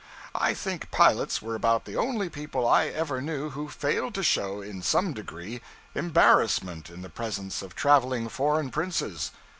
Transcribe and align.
I 0.33 0.55
think 0.55 0.89
pilots 0.89 1.43
were 1.43 1.53
about 1.53 1.85
the 1.85 1.95
only 1.95 2.27
people 2.27 2.67
I 2.67 2.87
ever 2.87 3.21
knew 3.21 3.51
who 3.51 3.69
failed 3.69 4.15
to 4.15 4.23
show, 4.23 4.59
in 4.59 4.81
some 4.81 5.13
degree, 5.13 5.61
embarrassment 5.93 6.89
in 6.89 7.03
the 7.03 7.07
presence 7.09 7.61
of 7.61 7.75
traveling 7.75 8.27
foreign 8.27 8.71
princes. 8.71 9.29